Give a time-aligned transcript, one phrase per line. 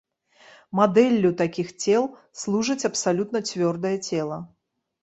[0.79, 2.09] Мадэллю такіх цел
[2.45, 4.43] служыць абсалютна цвёрдае цела.